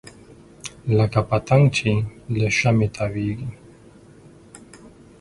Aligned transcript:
لکه 0.97 1.19
پتنګ 1.29 1.63
چې 1.77 1.91
له 2.39 2.47
شمعې 2.57 2.87
تاویږي. 2.95 3.49